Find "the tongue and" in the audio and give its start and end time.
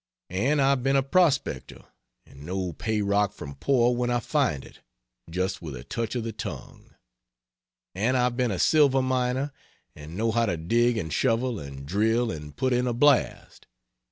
6.23-8.17